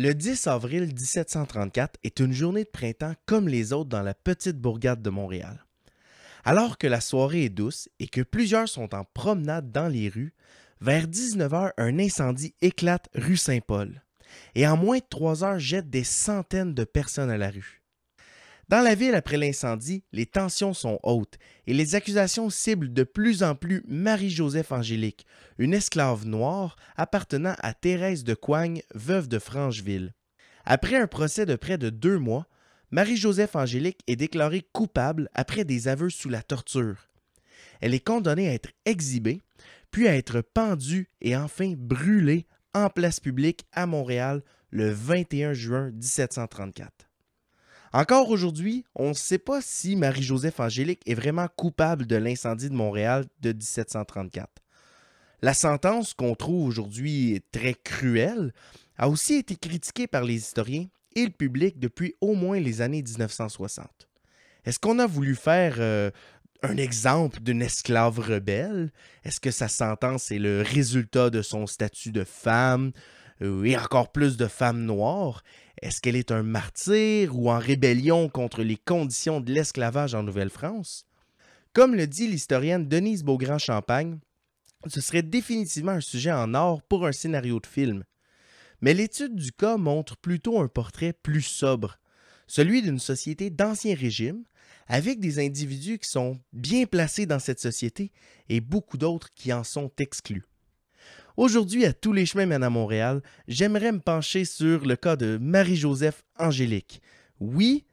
[0.00, 4.56] Le 10 avril 1734 est une journée de printemps comme les autres dans la petite
[4.56, 5.64] bourgade de Montréal.
[6.44, 10.34] Alors que la soirée est douce et que plusieurs sont en promenade dans les rues,
[10.80, 14.00] vers 19h, un incendie éclate rue Saint-Paul
[14.54, 17.77] et en moins de 3 heures jette des centaines de personnes à la rue.
[18.68, 23.42] Dans la ville après l'incendie, les tensions sont hautes et les accusations ciblent de plus
[23.42, 25.24] en plus Marie-Joseph Angélique,
[25.56, 30.12] une esclave noire appartenant à Thérèse de Coigne, veuve de Francheville.
[30.66, 32.46] Après un procès de près de deux mois,
[32.90, 37.08] Marie-Joseph Angélique est déclarée coupable après des aveux sous la torture.
[37.80, 39.40] Elle est condamnée à être exhibée,
[39.90, 45.90] puis à être pendue et enfin brûlée en place publique à Montréal le 21 juin
[45.92, 47.07] 1734.
[47.92, 52.74] Encore aujourd'hui, on ne sait pas si Marie-Joseph Angélique est vraiment coupable de l'incendie de
[52.74, 54.48] Montréal de 1734.
[55.40, 58.52] La sentence qu'on trouve aujourd'hui très cruelle
[58.98, 63.02] a aussi été critiquée par les historiens et le public depuis au moins les années
[63.02, 64.08] 1960.
[64.64, 66.10] Est-ce qu'on a voulu faire euh,
[66.62, 68.92] un exemple d'une esclave rebelle?
[69.24, 72.92] Est-ce que sa sentence est le résultat de son statut de femme
[73.40, 75.42] euh, et encore plus de femme noire?
[75.82, 81.06] Est-ce qu'elle est un martyr ou en rébellion contre les conditions de l'esclavage en Nouvelle-France?
[81.72, 84.18] Comme le dit l'historienne Denise Beaugrand-Champagne,
[84.86, 88.04] ce serait définitivement un sujet en or pour un scénario de film.
[88.80, 91.98] Mais l'étude du cas montre plutôt un portrait plus sobre,
[92.48, 94.44] celui d'une société d'ancien régime,
[94.88, 98.10] avec des individus qui sont bien placés dans cette société
[98.48, 100.44] et beaucoup d'autres qui en sont exclus.
[101.38, 105.38] Aujourd'hui, à tous les chemins mènent à Montréal, j'aimerais me pencher sur le cas de
[105.40, 107.00] Marie-Joseph Angélique.
[107.38, 107.84] Oui,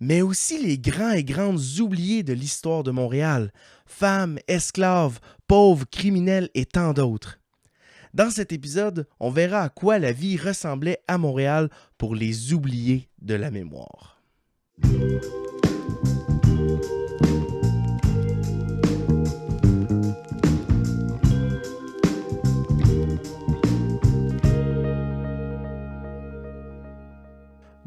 [0.00, 3.52] mais aussi les grands et grandes oubliés de l'histoire de Montréal,
[3.86, 7.38] femmes, esclaves, pauvres, criminels et tant d'autres.
[8.12, 13.08] Dans cet épisode, on verra à quoi la vie ressemblait à Montréal pour les oubliés
[13.22, 14.20] de la mémoire.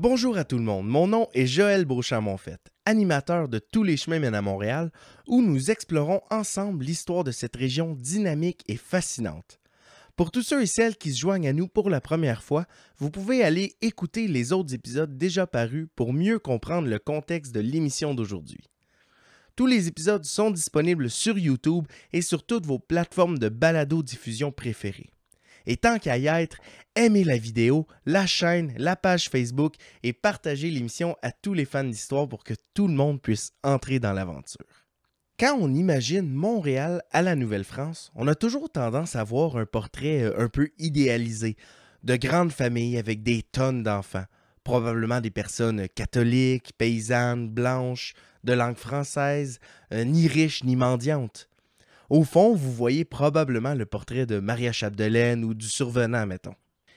[0.03, 4.19] Bonjour à tout le monde, mon nom est Joël Beauchamp-Monfette, animateur de Tous les chemins
[4.19, 4.91] mènent à Montréal,
[5.27, 9.61] où nous explorons ensemble l'histoire de cette région dynamique et fascinante.
[10.17, 12.65] Pour tous ceux et celles qui se joignent à nous pour la première fois,
[12.97, 17.61] vous pouvez aller écouter les autres épisodes déjà parus pour mieux comprendre le contexte de
[17.61, 18.65] l'émission d'aujourd'hui.
[19.55, 25.12] Tous les épisodes sont disponibles sur YouTube et sur toutes vos plateformes de balado-diffusion préférées.
[25.65, 26.57] Et tant qu'à y être,
[26.95, 31.83] aimez la vidéo, la chaîne, la page Facebook et partagez l'émission à tous les fans
[31.83, 34.65] d'histoire pour que tout le monde puisse entrer dans l'aventure.
[35.39, 40.23] Quand on imagine Montréal à la Nouvelle-France, on a toujours tendance à voir un portrait
[40.23, 41.57] euh, un peu idéalisé
[42.03, 44.25] de grandes familles avec des tonnes d'enfants,
[44.63, 48.13] probablement des personnes catholiques, paysannes, blanches,
[48.43, 49.59] de langue française,
[49.91, 51.49] euh, ni riches ni mendiantes.
[52.13, 56.53] Au fond, vous voyez probablement le portrait de Maria Chapdelaine ou du survenant, mettons.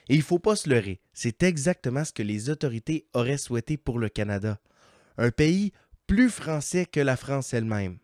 [0.09, 3.77] Et il ne faut pas se leurrer, c'est exactement ce que les autorités auraient souhaité
[3.77, 4.59] pour le Canada.
[5.17, 5.71] Un pays
[6.05, 7.97] plus français que la France elle-même.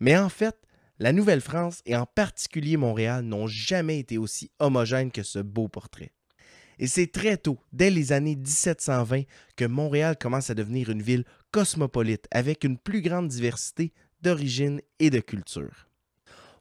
[0.00, 0.56] Mais en fait,
[0.98, 6.12] la Nouvelle-France et en particulier Montréal n'ont jamais été aussi homogènes que ce beau portrait.
[6.78, 9.24] Et c'est très tôt, dès les années 1720,
[9.56, 13.92] que Montréal commence à devenir une ville cosmopolite avec une plus grande diversité
[14.22, 15.85] d'origines et de cultures.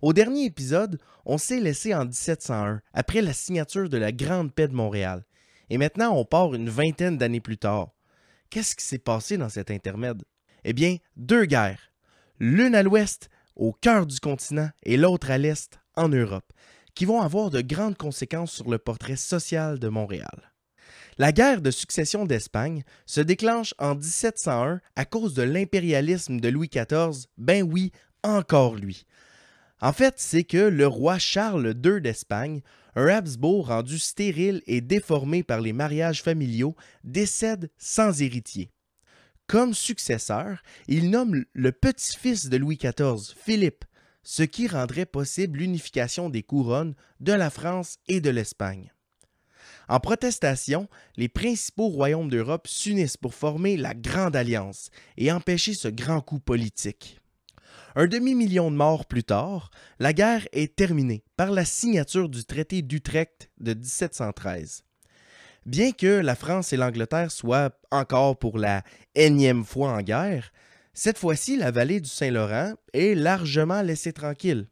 [0.01, 4.67] Au dernier épisode, on s'est laissé en 1701, après la signature de la Grande Paix
[4.67, 5.25] de Montréal.
[5.69, 7.89] Et maintenant, on part une vingtaine d'années plus tard.
[8.49, 10.23] Qu'est-ce qui s'est passé dans cet intermède?
[10.63, 11.91] Eh bien, deux guerres.
[12.39, 16.51] L'une à l'ouest, au cœur du continent, et l'autre à l'est, en Europe,
[16.93, 20.51] qui vont avoir de grandes conséquences sur le portrait social de Montréal.
[21.17, 26.69] La guerre de succession d'Espagne se déclenche en 1701 à cause de l'impérialisme de Louis
[26.69, 27.91] XIV, ben oui,
[28.23, 29.05] encore lui,
[29.81, 32.61] en fait, c'est que le roi Charles II d'Espagne,
[32.95, 38.71] un Habsbourg rendu stérile et déformé par les mariages familiaux, décède sans héritier.
[39.47, 43.85] Comme successeur, il nomme le petit-fils de Louis XIV, Philippe,
[44.23, 48.91] ce qui rendrait possible l'unification des couronnes de la France et de l'Espagne.
[49.87, 55.89] En protestation, les principaux royaumes d'Europe s'unissent pour former la Grande Alliance et empêcher ce
[55.89, 57.19] grand coup politique.
[57.97, 62.81] Un demi-million de morts plus tard, la guerre est terminée par la signature du traité
[62.81, 64.83] d'Utrecht de 1713.
[65.65, 68.83] Bien que la France et l'Angleterre soient encore pour la
[69.15, 70.51] énième fois en guerre,
[70.93, 74.67] cette fois-ci la vallée du Saint-Laurent est largement laissée tranquille.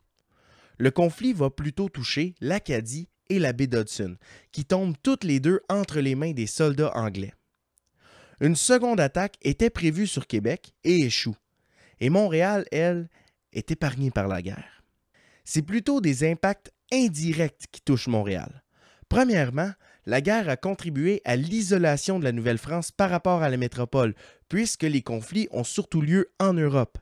[0.77, 4.17] Le conflit va plutôt toucher l'Acadie et la baie d'Hudson,
[4.51, 7.33] qui tombent toutes les deux entre les mains des soldats anglais.
[8.41, 11.37] Une seconde attaque était prévue sur Québec et échoue.
[12.03, 13.07] Et Montréal, elle,
[13.53, 14.83] est épargnée par la guerre.
[15.45, 18.61] C'est plutôt des impacts indirects qui touchent Montréal.
[19.07, 19.71] Premièrement,
[20.05, 24.15] la guerre a contribué à l'isolation de la Nouvelle-France par rapport à la métropole,
[24.49, 26.97] puisque les conflits ont surtout lieu en Europe.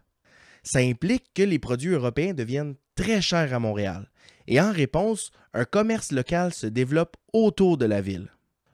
[0.62, 4.07] Ça implique que les produits européens deviennent très chers à Montréal,
[4.45, 8.30] et en réponse, un commerce local se développe autour de la ville.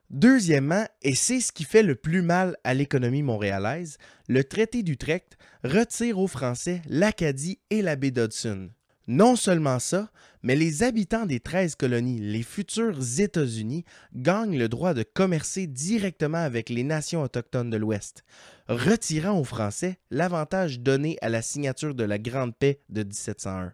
[0.10, 3.98] Deuxièmement, et c'est ce qui fait le plus mal à l'économie montréalaise,
[4.30, 8.70] le traité d'Utrecht retire aux Français l'Acadie et la baie d'Hudson.
[9.10, 10.10] Non seulement ça,
[10.44, 16.38] mais les habitants des 13 colonies, les futurs États-Unis, gagnent le droit de commercer directement
[16.38, 18.24] avec les nations autochtones de l'Ouest,
[18.68, 23.74] retirant aux Français l'avantage donné à la signature de la Grande Paix de 1701.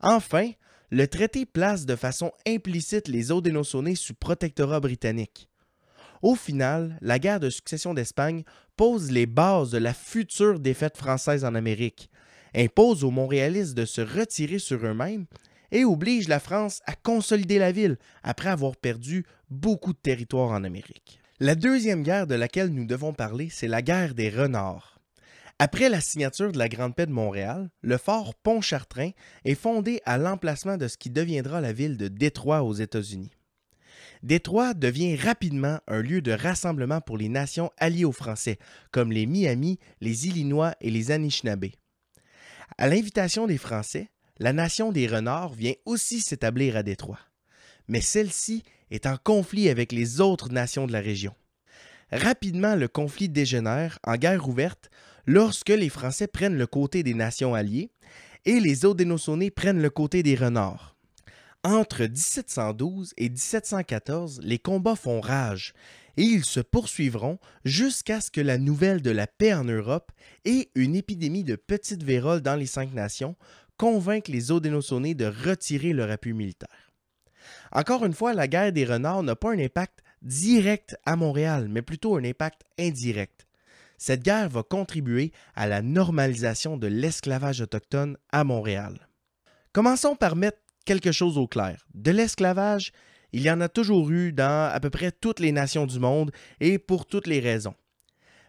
[0.00, 0.50] Enfin,
[0.90, 5.48] le traité place de façon implicite les Haudenosaunee sous protectorat britannique.
[6.22, 8.44] Au final, la guerre de succession d'Espagne
[8.76, 12.10] pose les bases de la future défaite française en Amérique,
[12.54, 15.26] impose aux Montréalistes de se retirer sur eux-mêmes
[15.72, 20.64] et oblige la France à consolider la ville après avoir perdu beaucoup de territoire en
[20.64, 21.20] Amérique.
[21.38, 24.95] La deuxième guerre de laquelle nous devons parler, c'est la guerre des renards.
[25.58, 29.12] Après la signature de la Grande Paix de Montréal, le fort Pontchartrain
[29.46, 33.30] est fondé à l'emplacement de ce qui deviendra la ville de Détroit aux États-Unis.
[34.22, 38.58] Détroit devient rapidement un lieu de rassemblement pour les nations alliées aux Français,
[38.90, 41.70] comme les Miami, les Illinois et les Anishinaabe.
[42.76, 47.20] À l'invitation des Français, la nation des Renards vient aussi s'établir à Détroit.
[47.88, 51.34] Mais celle-ci est en conflit avec les autres nations de la région.
[52.12, 54.90] Rapidement, le conflit dégénère en guerre ouverte
[55.26, 57.90] lorsque les Français prennent le côté des nations alliées
[58.44, 60.96] et les Haudenosaunee prennent le côté des Renards.
[61.64, 65.74] Entre 1712 et 1714, les combats font rage
[66.16, 70.12] et ils se poursuivront jusqu'à ce que la nouvelle de la paix en Europe
[70.44, 73.34] et une épidémie de petites véroles dans les cinq nations
[73.76, 76.92] convainquent les Haudenosaunee de retirer leur appui militaire.
[77.72, 81.82] Encore une fois, la guerre des renards n'a pas un impact direct à Montréal, mais
[81.82, 83.45] plutôt un impact indirect.
[83.98, 89.08] Cette guerre va contribuer à la normalisation de l'esclavage autochtone à Montréal.
[89.72, 91.86] Commençons par mettre quelque chose au clair.
[91.94, 92.92] De l'esclavage,
[93.32, 96.30] il y en a toujours eu dans à peu près toutes les nations du monde
[96.60, 97.74] et pour toutes les raisons.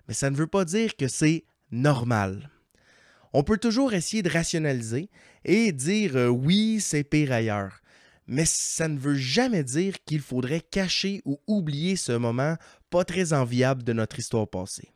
[0.08, 2.50] Mais ça ne veut pas dire que c'est normal.
[3.34, 5.10] On peut toujours essayer de rationaliser
[5.44, 7.82] et dire euh, oui, c'est pire ailleurs.
[8.26, 12.56] Mais ça ne veut jamais dire qu'il faudrait cacher ou oublier ce moment
[12.90, 14.92] pas très enviable de notre histoire passée.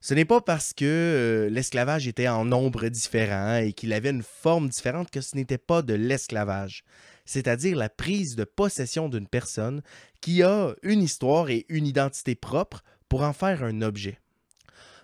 [0.00, 4.22] Ce n'est pas parce que euh, l'esclavage était en nombre différent et qu'il avait une
[4.22, 6.84] forme différente que ce n'était pas de l'esclavage,
[7.24, 9.82] c'est-à-dire la prise de possession d'une personne
[10.20, 14.20] qui a une histoire et une identité propre pour en faire un objet.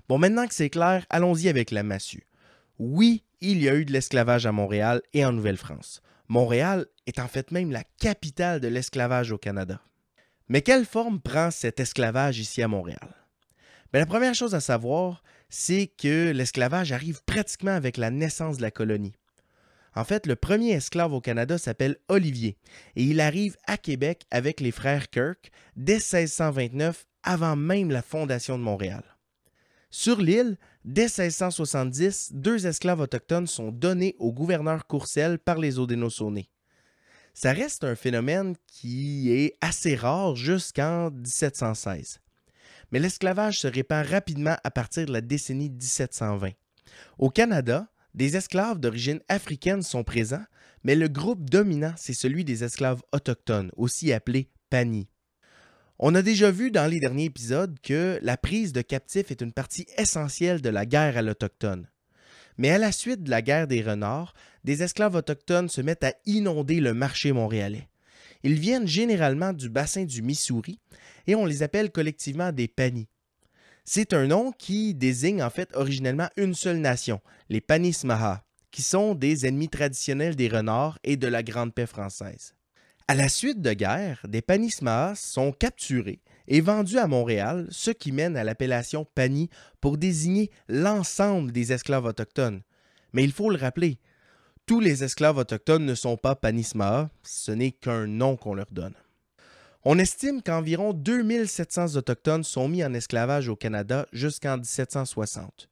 [0.08, 2.26] Bon, maintenant que c'est clair, allons-y avec la massue.
[2.78, 6.02] Oui, il y a eu de l'esclavage à Montréal et en Nouvelle-France.
[6.28, 9.80] Montréal est en fait même la capitale de l'esclavage au Canada.
[10.48, 13.23] Mais quelle forme prend cet esclavage ici à Montréal?
[13.94, 18.62] Ben, la première chose à savoir, c'est que l'esclavage arrive pratiquement avec la naissance de
[18.62, 19.14] la colonie.
[19.94, 22.56] En fait, le premier esclave au Canada s'appelle Olivier
[22.96, 28.58] et il arrive à Québec avec les frères Kirk dès 1629, avant même la fondation
[28.58, 29.04] de Montréal.
[29.90, 36.50] Sur l'île, dès 1670, deux esclaves autochtones sont donnés au gouverneur Courcelles par les Haudenosaunee.
[37.32, 42.23] Ça reste un phénomène qui est assez rare jusqu'en 1716
[42.90, 46.50] mais l'esclavage se répand rapidement à partir de la décennie 1720.
[47.18, 50.44] Au Canada, des esclaves d'origine africaine sont présents,
[50.84, 55.08] mais le groupe dominant, c'est celui des esclaves autochtones, aussi appelés panis.
[55.98, 59.52] On a déjà vu dans les derniers épisodes que la prise de captifs est une
[59.52, 61.88] partie essentielle de la guerre à l'autochtone.
[62.58, 66.14] Mais à la suite de la guerre des renards, des esclaves autochtones se mettent à
[66.26, 67.88] inonder le marché montréalais.
[68.44, 70.78] Ils viennent généralement du bassin du Missouri
[71.26, 73.08] et on les appelle collectivement des Panis.
[73.86, 79.14] C'est un nom qui désigne en fait originellement une seule nation, les Panismaha, qui sont
[79.14, 82.54] des ennemis traditionnels des renards et de la Grande Paix française.
[83.08, 88.12] À la suite de guerre, des Panismaha sont capturés et vendus à Montréal, ce qui
[88.12, 89.48] mène à l'appellation Pani
[89.80, 92.60] pour désigner l'ensemble des esclaves autochtones.
[93.14, 93.98] Mais il faut le rappeler,
[94.66, 98.94] tous les esclaves autochtones ne sont pas Panismaha, ce n'est qu'un nom qu'on leur donne.
[99.84, 105.68] On estime qu'environ 2700 Autochtones sont mis en esclavage au Canada jusqu'en 1760.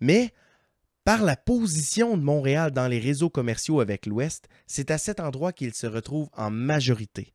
[0.00, 0.32] Mais
[1.04, 5.52] Par la position de Montréal dans les réseaux commerciaux avec l'Ouest, c'est à cet endroit
[5.52, 7.34] qu'il se retrouve en majorité.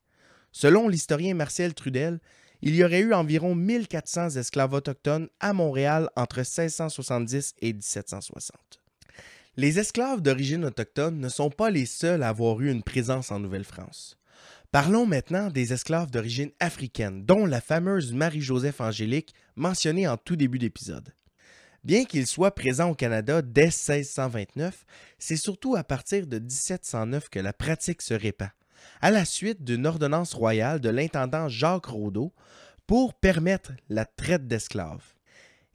[0.52, 2.20] Selon l'historien Marcel Trudel,
[2.64, 8.80] il y aurait eu environ 1400 esclaves autochtones à Montréal entre 1670 et 1760.
[9.60, 13.42] Les esclaves d'origine autochtone ne sont pas les seuls à avoir eu une présence en
[13.42, 14.18] Nouvelle-France.
[14.72, 20.60] Parlons maintenant des esclaves d'origine africaine, dont la fameuse Marie-Joseph Angélique mentionnée en tout début
[20.60, 21.14] d'épisode.
[21.84, 24.86] Bien qu'il soit présent au Canada dès 1629,
[25.18, 28.52] c'est surtout à partir de 1709 que la pratique se répand,
[29.02, 32.32] à la suite d'une ordonnance royale de l'intendant Jacques Raudot
[32.88, 35.19] pour permettre la traite d'esclaves.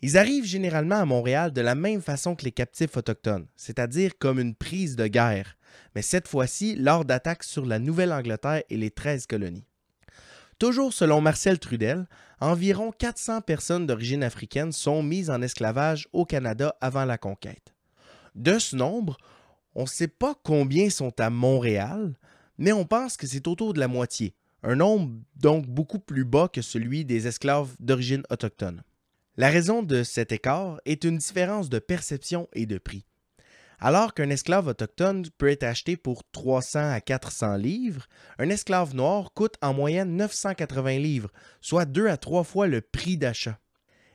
[0.04, 4.38] Ils arrivent généralement à Montréal de la même façon que les captifs autochtones, c'est-à-dire comme
[4.38, 5.56] une prise de guerre,
[5.94, 9.64] mais cette fois-ci lors d'attaques sur la Nouvelle-Angleterre et les 13 colonies.
[10.58, 12.06] Toujours selon Marcel Trudel,
[12.38, 17.74] environ 400 personnes d'origine africaine sont mises en esclavage au Canada avant la conquête.
[18.34, 19.16] De ce nombre,
[19.74, 22.12] on ne sait pas combien sont à Montréal,
[22.58, 26.48] mais on pense que c'est autour de la moitié, un nombre donc beaucoup plus bas
[26.52, 28.82] que celui des esclaves d'origine autochtone.
[29.36, 33.04] La raison de cet écart est une différence de perception et de prix.
[33.80, 38.06] Alors qu'un esclave autochtone peut être acheté pour 300 à 400 livres,
[38.38, 43.16] un esclave noir coûte en moyenne 980 livres, soit deux à trois fois le prix
[43.16, 43.58] d'achat.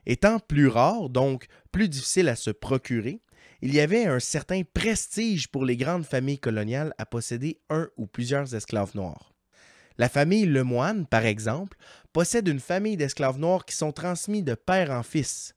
[0.05, 3.19] Étant plus rare, donc plus difficile à se procurer,
[3.61, 8.07] il y avait un certain prestige pour les grandes familles coloniales à posséder un ou
[8.07, 9.28] plusieurs esclaves noirs.
[9.99, 11.77] La famille Lemoine, par exemple,
[12.13, 15.55] possède une famille d'esclaves noirs qui sont transmis de père en fils.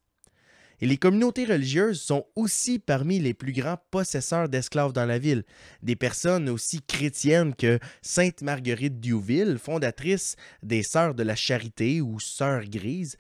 [0.81, 5.45] Et les communautés religieuses sont aussi parmi les plus grands possesseurs d'esclaves dans la ville.
[5.85, 10.35] Des personnes aussi chrétiennes que Sainte Marguerite Diouville, fondatrice
[10.65, 13.17] des Sœurs de la Charité ou Sœurs Grises,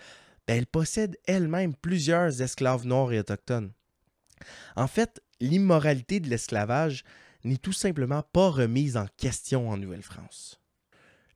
[0.48, 3.70] ben, elle possède elle-même plusieurs esclaves noirs et autochtones.
[4.74, 7.04] En fait, l'immoralité de l'esclavage
[7.44, 10.61] n'est tout simplement pas remise en question en Nouvelle-France.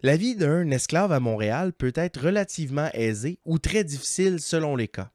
[0.07, 4.89] La vie d'un esclave à Montréal peut être relativement aisée ou très difficile selon les
[4.89, 5.11] cas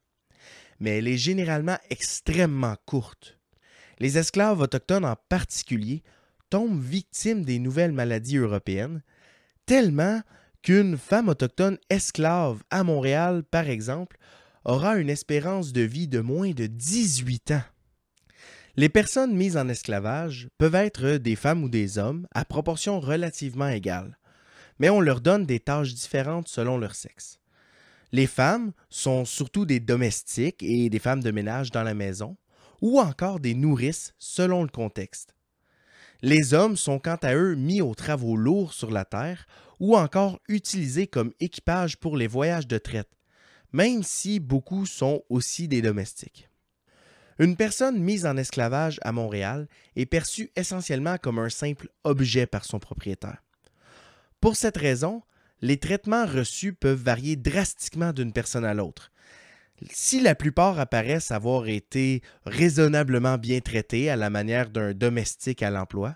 [0.81, 3.39] mais elle est généralement extrêmement courte.
[3.99, 6.03] Les esclaves autochtones en particulier
[6.49, 9.03] tombent victimes des nouvelles maladies européennes,
[9.65, 10.21] tellement
[10.63, 14.17] qu'une femme autochtone esclave à Montréal, par exemple,
[14.65, 17.63] aura une espérance de vie de moins de 18 ans.
[18.75, 23.67] Les personnes mises en esclavage peuvent être des femmes ou des hommes à proportion relativement
[23.67, 24.17] égale,
[24.81, 27.39] mais on leur donne des tâches différentes selon leur sexe.
[28.11, 32.35] Les femmes sont surtout des domestiques et des femmes de ménage dans la maison,
[32.81, 35.35] ou encore des nourrices selon le contexte.
[36.23, 39.45] Les hommes sont quant à eux mis aux travaux lourds sur la terre
[39.79, 43.11] ou encore utilisés comme équipage pour les voyages de traite,
[43.73, 46.49] même si beaucoup sont aussi des domestiques.
[47.37, 52.65] Une personne mise en esclavage à Montréal est perçue essentiellement comme un simple objet par
[52.65, 53.43] son propriétaire.
[54.41, 55.21] Pour cette raison,
[55.61, 59.11] les traitements reçus peuvent varier drastiquement d'une personne à l'autre.
[59.91, 65.69] Si la plupart apparaissent avoir été raisonnablement bien traités à la manière d'un domestique à
[65.69, 66.15] l'emploi,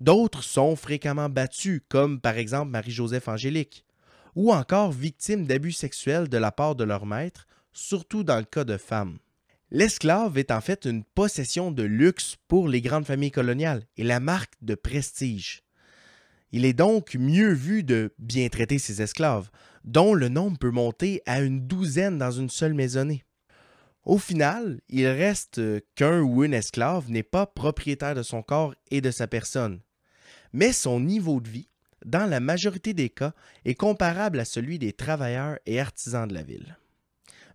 [0.00, 3.84] d'autres sont fréquemment battus, comme par exemple Marie-Joseph Angélique,
[4.36, 8.64] ou encore victimes d'abus sexuels de la part de leur maître, surtout dans le cas
[8.64, 9.18] de femmes.
[9.72, 14.20] L'esclave est en fait une possession de luxe pour les grandes familles coloniales et la
[14.20, 15.63] marque de prestige.
[16.56, 19.50] Il est donc mieux vu de bien traiter ses esclaves,
[19.82, 23.24] dont le nombre peut monter à une douzaine dans une seule maisonnée.
[24.04, 25.60] Au final, il reste
[25.96, 29.80] qu'un ou une esclave n'est pas propriétaire de son corps et de sa personne,
[30.52, 31.70] mais son niveau de vie,
[32.06, 33.32] dans la majorité des cas,
[33.64, 36.78] est comparable à celui des travailleurs et artisans de la ville.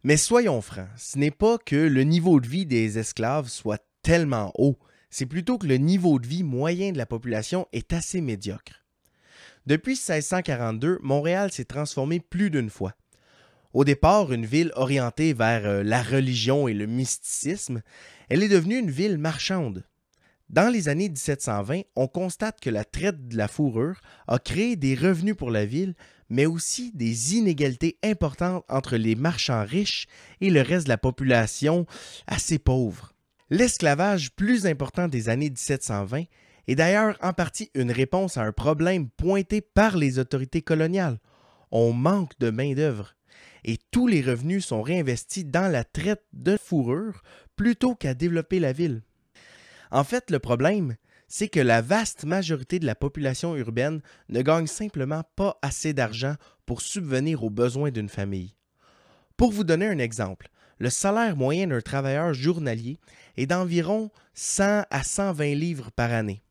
[0.03, 4.51] Mais soyons francs, ce n'est pas que le niveau de vie des esclaves soit tellement
[4.58, 4.77] haut,
[5.10, 8.74] c'est plutôt que le niveau de vie moyen de la population est assez médiocre.
[9.70, 12.96] Depuis 1642, Montréal s'est transformé plus d'une fois.
[13.72, 17.84] Au départ, une ville orientée vers euh, la religion et le mysticisme,
[18.30, 19.86] elle est devenue une ville marchande.
[20.50, 24.96] Dans les années 1720, on constate que la traite de la fourrure a créé des
[24.96, 25.94] revenus pour la ville,
[26.30, 30.08] mais aussi des inégalités importantes entre les marchands riches
[30.42, 31.86] et le reste de la population
[32.26, 33.14] assez pauvre.
[33.52, 36.24] L'esclavage plus important des années 1720
[36.70, 41.18] est d'ailleurs en partie une réponse à un problème pointé par les autorités coloniales.
[41.72, 43.16] On manque de main-d'œuvre
[43.64, 47.24] et tous les revenus sont réinvestis dans la traite de fourrure
[47.56, 49.02] plutôt qu'à développer la ville.
[49.90, 50.96] En fait, le problème,
[51.28, 56.36] c'est que la vaste majorité de la population urbaine ne gagne simplement pas assez d'argent
[56.68, 58.54] pour subvenir aux besoins d'une famille.
[59.38, 63.00] Pour vous donner un exemple, le salaire moyen d'un travailleur journalier
[63.38, 66.44] est d'environ 100 à 120 livres par année.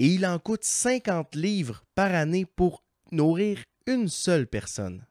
[0.00, 5.04] Et il en coûte 50 livres par année pour nourrir une seule personne.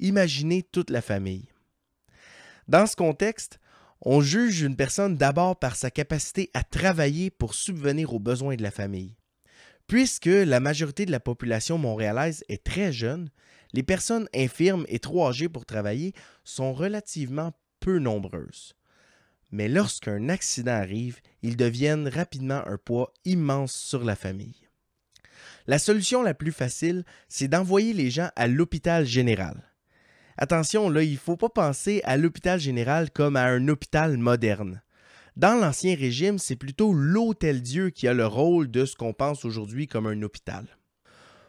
[0.00, 1.50] Imaginez toute la famille.
[2.68, 3.60] Dans ce contexte,
[4.00, 8.62] on juge une personne d'abord par sa capacité à travailler pour subvenir aux besoins de
[8.62, 9.14] la famille.
[9.86, 13.28] Puisque la majorité de la population montréalaise est très jeune,
[13.74, 18.74] les personnes infirmes et trop âgées pour travailler sont relativement peu nombreuses.
[19.50, 24.68] Mais lorsqu'un accident arrive, ils deviennent rapidement un poids immense sur la famille.
[25.66, 29.72] La solution la plus facile, c'est d'envoyer les gens à l'hôpital général.
[30.36, 34.82] Attention, il ne faut pas penser à l'hôpital général comme à un hôpital moderne.
[35.36, 39.44] Dans l'Ancien Régime, c'est plutôt l'Hôtel Dieu qui a le rôle de ce qu'on pense
[39.44, 40.66] aujourd'hui comme un hôpital.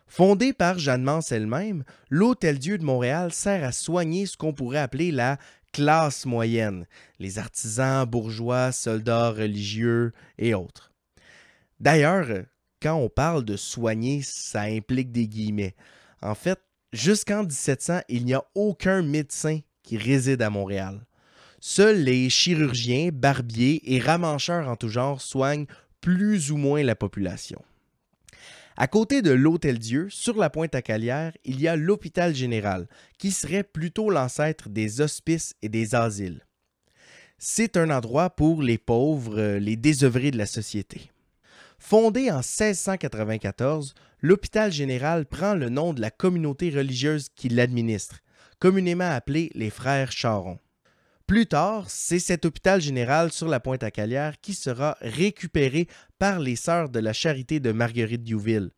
[0.05, 4.79] Fondé par Jeanne Mance elle-même, l'Hôtel Dieu de Montréal sert à soigner ce qu'on pourrait
[4.79, 5.37] appeler la
[5.71, 6.85] classe moyenne,
[7.19, 10.91] les artisans, bourgeois, soldats religieux et autres.
[11.79, 12.45] D'ailleurs,
[12.81, 15.75] quand on parle de soigner, ça implique des guillemets.
[16.21, 16.59] En fait,
[16.93, 21.05] jusqu'en 1700, il n'y a aucun médecin qui réside à Montréal.
[21.59, 25.65] Seuls les chirurgiens, barbiers et ramancheurs en tout genre soignent
[25.99, 27.61] plus ou moins la population.
[28.77, 32.88] À côté de l'Hôtel Dieu, sur la pointe à Calière, il y a l'hôpital général,
[33.17, 36.45] qui serait plutôt l'ancêtre des hospices et des asiles.
[37.38, 41.09] C'est un endroit pour les pauvres, euh, les désœuvrés de la société.
[41.77, 48.19] Fondé en 1694, l'hôpital général prend le nom de la communauté religieuse qui l'administre,
[48.59, 50.59] communément appelée les Frères Charon.
[51.25, 55.88] Plus tard, c'est cet hôpital général sur la pointe à Calière qui sera récupéré
[56.19, 58.71] par les Sœurs de la Charité de Marguerite Diouville.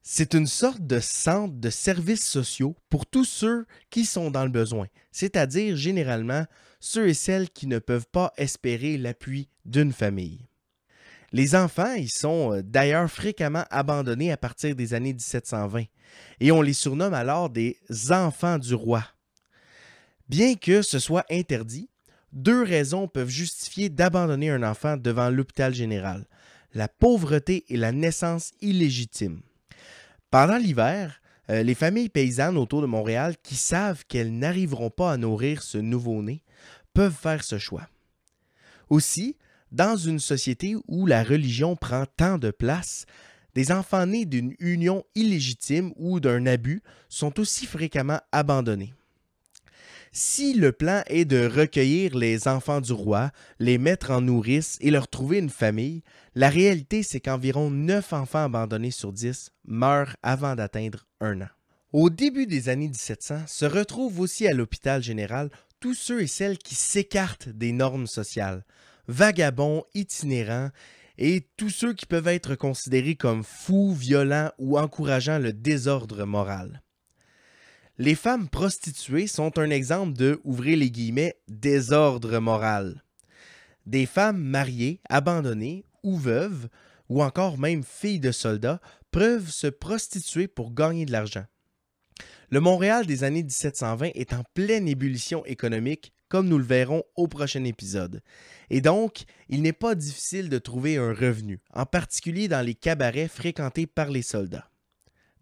[0.00, 4.50] C'est une sorte de centre de services sociaux pour tous ceux qui sont dans le
[4.50, 6.44] besoin, c'est-à-dire généralement
[6.78, 10.46] ceux et celles qui ne peuvent pas espérer l'appui d'une famille.
[11.32, 15.84] Les enfants y sont euh, d'ailleurs fréquemment abandonnés à partir des années 1720
[16.38, 17.76] et on les surnomme alors des
[18.10, 19.02] enfants du roi.
[20.28, 21.88] Bien que ce soit interdit,
[22.32, 26.26] deux raisons peuvent justifier d'abandonner un enfant devant l'hôpital général,
[26.74, 29.40] la pauvreté et la naissance illégitime.
[30.30, 35.16] Pendant l'hiver, euh, les familles paysannes autour de Montréal qui savent qu'elles n'arriveront pas à
[35.16, 36.42] nourrir ce nouveau-né
[36.92, 37.88] peuvent faire ce choix.
[38.88, 39.36] Aussi,
[39.72, 43.06] dans une société où la religion prend tant de place,
[43.54, 48.94] des enfants nés d'une union illégitime ou d'un abus sont aussi fréquemment abandonnés.
[50.16, 54.92] Si le plan est de recueillir les enfants du roi, les mettre en nourrice et
[54.92, 56.04] leur trouver une famille,
[56.36, 61.48] la réalité c'est qu'environ 9 enfants abandonnés sur 10 meurent avant d'atteindre un an.
[61.92, 65.50] Au début des années 1700, se retrouvent aussi à l'hôpital général
[65.80, 68.64] tous ceux et celles qui s'écartent des normes sociales,
[69.08, 70.70] vagabonds, itinérants,
[71.18, 76.83] et tous ceux qui peuvent être considérés comme fous, violents ou encourageant le désordre moral.
[77.96, 83.04] Les femmes prostituées sont un exemple de, ouvrez les guillemets, désordre moral.
[83.86, 86.68] Des femmes mariées, abandonnées ou veuves,
[87.08, 88.80] ou encore même filles de soldats,
[89.12, 91.44] peuvent se prostituer pour gagner de l'argent.
[92.50, 97.28] Le Montréal des années 1720 est en pleine ébullition économique, comme nous le verrons au
[97.28, 98.22] prochain épisode.
[98.70, 103.28] Et donc, il n'est pas difficile de trouver un revenu, en particulier dans les cabarets
[103.28, 104.68] fréquentés par les soldats.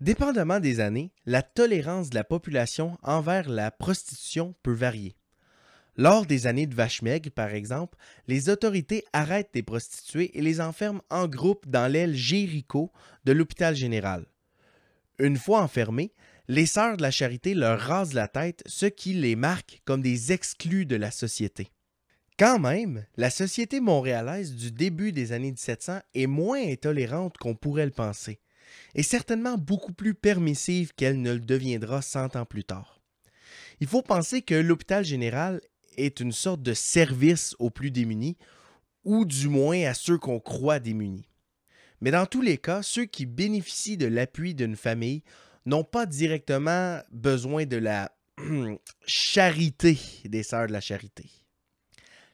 [0.02, 5.14] Dépendamment des années, la tolérance de la population envers la prostitution peut varier.
[5.96, 10.60] Lors des années de vache maigre, par exemple, les autorités arrêtent des prostituées et les
[10.60, 12.90] enferment en groupe dans l'aile Jéricho
[13.24, 14.26] de l'hôpital général.
[15.20, 16.12] Une fois enfermées,
[16.48, 20.32] les sœurs de la charité leur rasent la tête, ce qui les marque comme des
[20.32, 21.70] exclus de la société.
[22.40, 27.86] Quand même, la société montréalaise du début des années 1700 est moins intolérante qu'on pourrait
[27.86, 28.40] le penser
[28.94, 33.00] est certainement beaucoup plus permissive qu'elle ne le deviendra cent ans plus tard.
[33.80, 35.60] Il faut penser que l'hôpital général
[35.96, 38.36] est une sorte de service aux plus démunis,
[39.04, 41.28] ou du moins à ceux qu'on croit démunis.
[42.00, 45.22] Mais dans tous les cas, ceux qui bénéficient de l'appui d'une famille
[45.66, 48.12] n'ont pas directement besoin de la
[49.06, 51.41] charité des sœurs de la charité.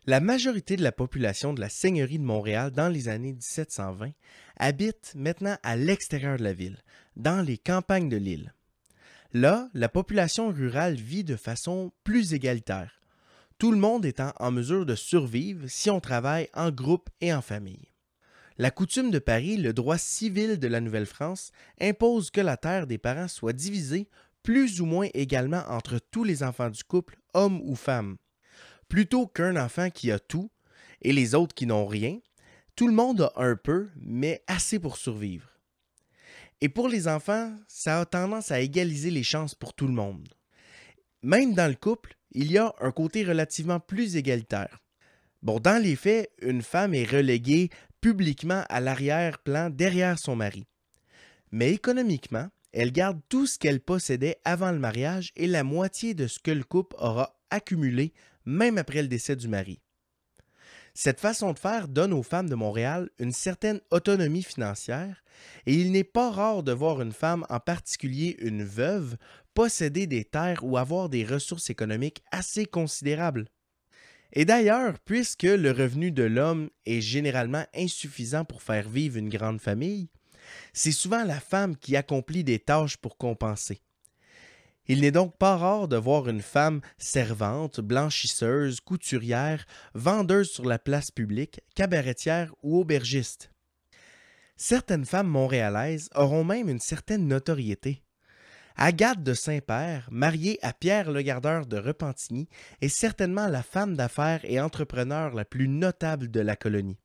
[0.09, 4.13] La majorité de la population de la Seigneurie de Montréal dans les années 1720
[4.57, 6.79] habite maintenant à l'extérieur de la ville,
[7.17, 8.55] dans les campagnes de l'île.
[9.35, 13.03] Là, la population rurale vit de façon plus égalitaire,
[13.59, 17.43] tout le monde étant en mesure de survivre si on travaille en groupe et en
[17.43, 17.93] famille.
[18.57, 22.97] La coutume de Paris, le droit civil de la Nouvelle-France, impose que la terre des
[22.97, 24.09] parents soit divisée
[24.43, 28.17] plus ou moins également entre tous les enfants du couple, hommes ou femmes.
[28.89, 30.51] Plutôt qu'un enfant qui a tout
[31.03, 32.19] et les autres qui n'ont rien,
[32.75, 35.49] tout le monde a un peu, mais assez pour survivre.
[36.61, 40.29] Et pour les enfants, ça a tendance à égaliser les chances pour tout le monde.
[41.23, 44.81] Même dans le couple, il y a un côté relativement plus égalitaire.
[45.43, 47.71] Bon, dans les faits, une femme est reléguée
[48.01, 50.67] publiquement à l'arrière-plan derrière son mari.
[51.51, 56.27] Mais économiquement, elle garde tout ce qu'elle possédait avant le mariage et la moitié de
[56.27, 58.13] ce que le couple aura accumulé
[58.49, 59.81] même après le décès du mari.
[60.95, 65.23] Cette façon de faire donne aux femmes de Montréal une certaine autonomie financière
[65.67, 69.17] et il n'est pas rare de voir une femme, en particulier une veuve,
[69.55, 73.47] posséder des terres ou avoir des ressources économiques assez considérables.
[74.33, 79.61] Et d'ailleurs, puisque le revenu de l'homme est généralement insuffisant pour faire vivre une grande
[79.61, 80.09] famille,
[80.73, 83.83] c'est souvent la femme qui accomplit des tâches pour compenser.
[84.89, 90.79] Il n'est donc pas rare de voir une femme servante, blanchisseuse, couturière, vendeuse sur la
[90.79, 93.53] place publique, cabaretière ou aubergiste.
[94.57, 98.03] Certaines femmes montréalaises auront même une certaine notoriété.
[98.77, 102.49] Agathe de Saint-Père, mariée à Pierre le Gardeur de Repentigny,
[102.81, 106.99] est certainement la femme d'affaires et entrepreneur la plus notable de la colonie.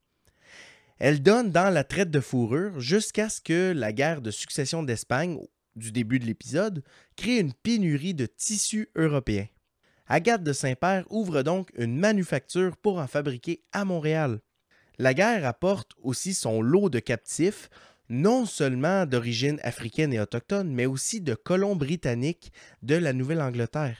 [0.99, 5.39] Elle donne dans la traite de fourrure jusqu'à ce que la guerre de succession d'Espagne,
[5.75, 6.83] du début de l'épisode,
[7.15, 9.47] crée une pénurie de tissus européens.
[10.07, 14.41] Agathe de Saint-Père ouvre donc une manufacture pour en fabriquer à Montréal.
[14.99, 17.69] La guerre apporte aussi son lot de captifs,
[18.09, 23.97] non seulement d'origine africaine et autochtone, mais aussi de colons britanniques de la Nouvelle-Angleterre.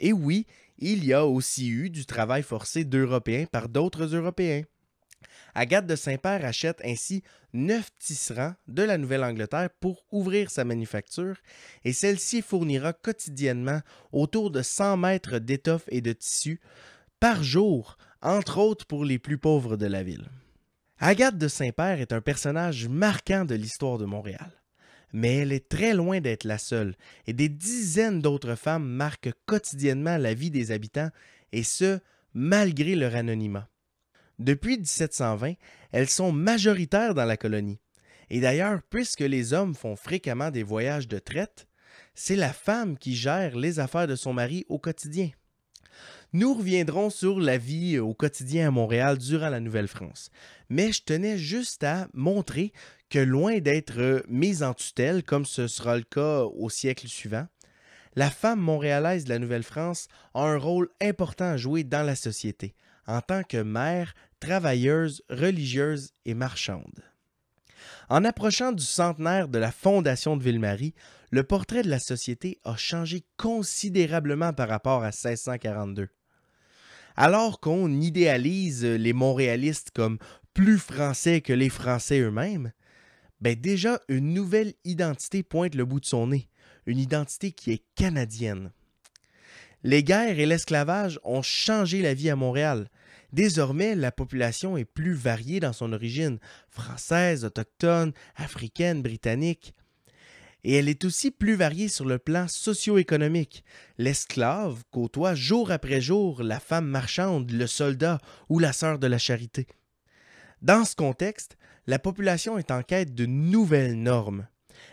[0.00, 0.46] Et oui,
[0.78, 4.62] il y a aussi eu du travail forcé d'Européens par d'autres Européens.
[5.54, 7.22] Agathe de Saint-Père achète ainsi
[7.56, 11.36] neuf tisserands de la Nouvelle-Angleterre pour ouvrir sa manufacture
[11.84, 13.80] et celle-ci fournira quotidiennement
[14.12, 16.60] autour de 100 mètres d'étoffe et de tissu
[17.18, 20.28] par jour, entre autres pour les plus pauvres de la ville.
[20.98, 24.50] Agathe de Saint-Père est un personnage marquant de l'histoire de Montréal.
[25.12, 30.16] Mais elle est très loin d'être la seule, et des dizaines d'autres femmes marquent quotidiennement
[30.16, 31.10] la vie des habitants,
[31.52, 32.00] et ce,
[32.34, 33.68] malgré leur anonymat.
[34.38, 35.54] Depuis 1720,
[35.92, 37.80] elles sont majoritaires dans la colonie.
[38.28, 41.66] Et d'ailleurs, puisque les hommes font fréquemment des voyages de traite,
[42.14, 45.30] c'est la femme qui gère les affaires de son mari au quotidien.
[46.32, 50.30] Nous reviendrons sur la vie au quotidien à Montréal durant la Nouvelle-France.
[50.68, 52.72] Mais je tenais juste à montrer
[53.08, 57.46] que loin d'être mise en tutelle, comme ce sera le cas au siècle suivant,
[58.16, 62.74] la femme montréalaise de la Nouvelle-France a un rôle important à jouer dans la société,
[63.06, 67.04] en tant que mère, travailleuse, religieuse et marchande.
[68.08, 70.94] En approchant du centenaire de la fondation de Ville-Marie,
[71.30, 76.08] le portrait de la société a changé considérablement par rapport à 1642.
[77.16, 80.18] Alors qu'on idéalise les Montréalistes comme
[80.54, 82.72] plus français que les Français eux-mêmes,
[83.40, 86.48] ben déjà une nouvelle identité pointe le bout de son nez,
[86.86, 88.70] une identité qui est canadienne.
[89.82, 92.88] Les guerres et l'esclavage ont changé la vie à Montréal.
[93.32, 99.74] Désormais, la population est plus variée dans son origine, française, autochtone, africaine, britannique.
[100.64, 103.62] Et elle est aussi plus variée sur le plan socio-économique.
[103.98, 109.18] L'esclave côtoie jour après jour la femme marchande, le soldat ou la sœur de la
[109.18, 109.66] charité.
[110.62, 114.48] Dans ce contexte, la population est en quête de nouvelles normes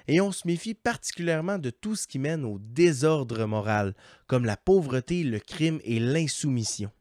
[0.07, 3.95] et on se méfie particulièrement de tout ce qui mène au désordre moral,
[4.27, 6.91] comme la pauvreté, le crime et l'insoumission.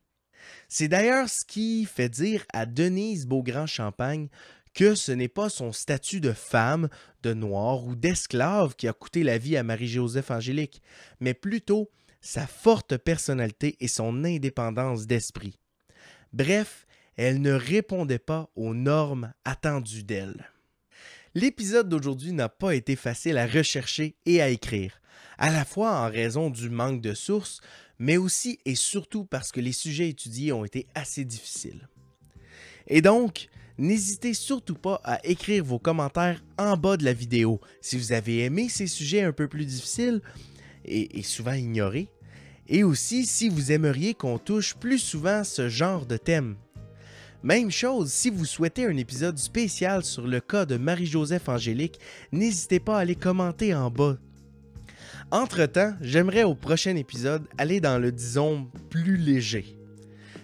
[0.69, 4.29] C'est d'ailleurs ce qui fait dire à Denise Beaugrand-Champagne
[4.75, 6.89] que ce n'est pas son statut de femme,
[7.23, 10.83] de noir ou d'esclave qui a coûté la vie à Marie-Joseph Angélique,
[11.21, 15.59] mais plutôt sa forte personnalité et son indépendance d'esprit.
[16.33, 16.87] Bref,
[17.17, 20.52] elle ne répondait pas aux normes attendues d'elle.
[21.35, 25.01] L'épisode d'aujourd'hui n'a pas été facile à rechercher et à écrire,
[25.39, 27.63] à la fois en raison du manque de sources,
[27.99, 31.89] mais aussi et surtout parce que les sujets étudiés ont été assez difficiles.
[32.87, 37.97] Et donc, n'hésitez surtout pas à écrire vos commentaires en bas de la vidéo si
[37.97, 40.21] vous avez aimé ces sujets un peu plus difficiles
[40.85, 42.09] et, souvent ignorés,
[42.69, 46.57] et aussi si vous aimeriez qu'on touche plus souvent ce genre de thème.
[47.43, 51.99] Même chose, si vous souhaitez un épisode spécial sur le cas de Marie-Joseph Angélique,
[52.31, 54.17] n'hésitez pas à les commenter en bas.
[55.33, 59.77] Entre-temps, j'aimerais au prochain épisode aller dans le disons plus léger.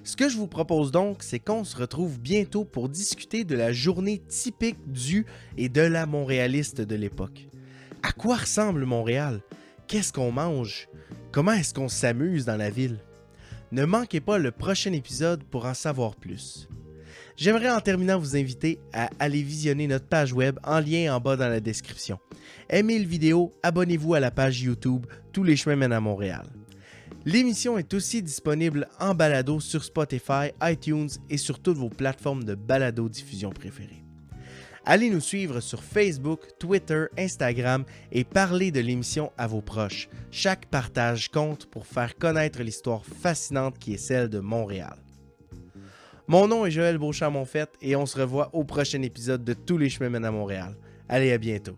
[0.02, 3.72] Ce que je vous propose donc, c'est qu'on se retrouve bientôt pour discuter de la
[3.72, 5.24] journée typique du
[5.56, 7.46] et de la montréaliste de l'époque.
[8.02, 9.40] À quoi ressemble Montréal?
[9.86, 10.88] Qu'est-ce qu'on mange?
[11.30, 12.98] Comment est-ce qu'on s'amuse dans la ville?
[13.70, 16.68] Ne manquez pas le prochain épisode pour en savoir plus.
[17.38, 21.36] J'aimerais en terminant vous inviter à aller visionner notre page web en lien en bas
[21.36, 22.18] dans la description.
[22.68, 26.48] Aimez le vidéo, abonnez-vous à la page YouTube Tous les chemins mènent à Montréal.
[27.24, 32.56] L'émission est aussi disponible en balado sur Spotify, iTunes et sur toutes vos plateformes de
[32.56, 34.02] balado diffusion préférées.
[34.84, 40.08] Allez nous suivre sur Facebook, Twitter, Instagram et parlez de l'émission à vos proches.
[40.32, 44.96] Chaque partage compte pour faire connaître l'histoire fascinante qui est celle de Montréal.
[46.30, 49.88] Mon nom est Joël Beauchamp-Monfette et on se revoit au prochain épisode de Tous les
[49.88, 50.76] chemins mènent à Montréal.
[51.08, 51.74] Allez, à bientôt.